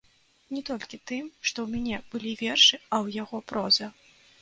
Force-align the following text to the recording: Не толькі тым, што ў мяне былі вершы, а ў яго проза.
Не 0.55 0.63
толькі 0.69 0.99
тым, 1.11 1.27
што 1.51 1.57
ў 1.67 1.75
мяне 1.75 1.97
былі 2.15 2.31
вершы, 2.43 2.83
а 2.83 2.95
ў 3.05 3.25
яго 3.25 3.47
проза. 3.53 3.97